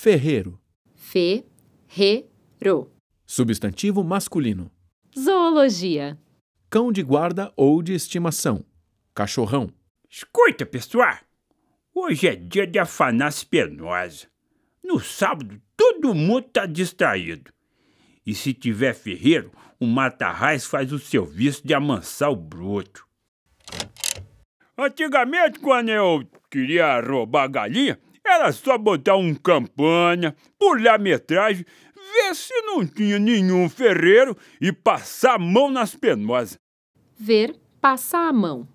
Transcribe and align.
Ferreiro. 0.00 0.60
Fe-re-ro. 0.94 2.88
Substantivo 3.26 4.04
masculino. 4.04 4.70
Zoologia. 5.18 6.16
Cão 6.70 6.92
de 6.92 7.02
guarda 7.02 7.52
ou 7.56 7.82
de 7.82 7.94
estimação. 7.94 8.64
Cachorrão. 9.12 9.72
Escuta, 10.08 10.64
pessoal. 10.64 11.18
Hoje 11.92 12.28
é 12.28 12.36
dia 12.36 12.64
de 12.64 12.78
Afanás 12.78 13.42
Penosa. 13.42 14.28
No 14.84 15.00
sábado, 15.00 15.60
todo 15.76 16.14
mundo 16.14 16.44
tá 16.44 16.64
distraído. 16.64 17.52
E 18.24 18.36
se 18.36 18.54
tiver 18.54 18.94
ferreiro, 18.94 19.50
o 19.80 19.86
mata-raiz 19.88 20.64
faz 20.64 20.92
o 20.92 21.00
serviço 21.00 21.66
de 21.66 21.74
amansar 21.74 22.30
o 22.30 22.36
broto. 22.36 23.04
Antigamente, 24.78 25.58
quando 25.58 25.88
eu 25.88 26.24
queria 26.48 27.00
roubar 27.00 27.48
galinha, 27.48 27.98
era 28.38 28.52
só 28.52 28.78
botar 28.78 29.16
um 29.16 29.34
campanha, 29.34 30.34
pular 30.58 30.98
metragem, 30.98 31.64
ver 31.94 32.34
se 32.34 32.54
não 32.62 32.86
tinha 32.86 33.18
nenhum 33.18 33.68
ferreiro 33.68 34.36
e 34.60 34.72
passar 34.72 35.34
a 35.34 35.38
mão 35.38 35.70
nas 35.70 35.94
penosas. 35.94 36.58
Ver 37.18 37.56
passar 37.80 38.28
a 38.28 38.32
mão. 38.32 38.68